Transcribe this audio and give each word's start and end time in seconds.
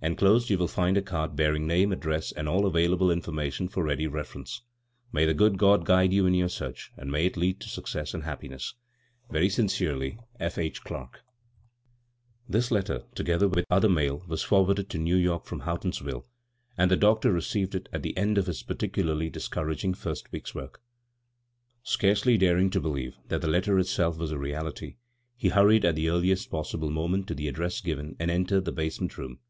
Enclosed 0.00 0.48
you 0.48 0.56
will 0.56 0.68
find 0.68 1.04
card 1.04 1.34
bearing 1.34 1.66
name, 1.66 1.90
address, 1.90 2.30
and 2.30 2.48
all 2.48 2.66
available 2.66 3.10
in 3.10 3.20
formation 3.20 3.66
for 3.68 3.82
ready 3.82 4.06
reference. 4.06 4.62
May 5.10 5.26
the 5.26 5.34
good 5.34 5.58
God 5.58 5.84
g^ide 5.84 6.12
you 6.12 6.24
in 6.24 6.34
your 6.34 6.48
search, 6.48 6.92
and 6.96 7.10
may 7.10 7.26
it 7.26 7.36
lead 7.36 7.58
to 7.60 7.68
success 7.68 8.14
and 8.14 8.22
happiness." 8.22 8.74
Very 9.32 9.48
sincerely 9.48 10.10
yours, 10.12 10.24
"F.H. 10.38 10.84
Clark." 10.84 11.14
b, 11.14 11.18
Google 11.18 11.26
CROSS 12.52 12.68
CURRENTS 12.68 12.68
This 12.68 12.70
letter, 12.70 13.04
together 13.16 13.48
with 13.48 13.64
other 13.70 13.88
mail, 13.88 14.22
was 14.28 14.44
forwarded 14.44 14.88
to 14.90 14.98
New 14.98 15.16
York 15.16 15.46
from 15.46 15.62
Houghtons 15.62 15.98
ville, 16.00 16.28
aod 16.78 16.90
the 16.90 16.96
doctor 16.96 17.32
received 17.32 17.74
it 17.74 17.88
at 17.92 18.04
the 18.04 18.16
end 18.16 18.38
of 18.38 18.46
his 18.46 18.62
particulajly 18.62 19.32
discouraging 19.32 19.94
first 19.94 20.30
week's 20.30 20.54
work. 20.54 20.80
Scarcely 21.82 22.38
daring 22.38 22.70
to 22.70 22.80
believe 22.80 23.16
that 23.26 23.40
the 23.40 23.48
letter 23.48 23.76
itself 23.80 24.16
was 24.16 24.30
a 24.30 24.38
reality, 24.38 24.94
he 25.36 25.48
hurried 25.48 25.84
at 25.84 25.96
the 25.96 26.08
earliest 26.08 26.52
possible 26.52 26.88
moment 26.90 27.26
to 27.26 27.34
the 27.34 27.48
address 27.48 27.80
given, 27.80 28.14
and 28.20 28.30
entered 28.30 28.64
the 28.64 28.70
basement 28.70 29.18
room. 29.18 29.40